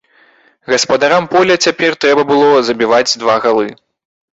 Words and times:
Гаспадарам 0.73 1.29
поля 1.35 1.59
цяпер 1.67 2.01
трэба 2.09 2.27
было 2.35 2.51
забіваць 2.75 3.09
два 3.21 3.41
галы. 3.49 3.75